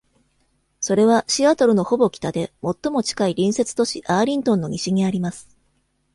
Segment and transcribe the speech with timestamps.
[0.79, 5.47] それはシアトルのほぼ北で、最も近い隣接都市アーリントンの西にあります。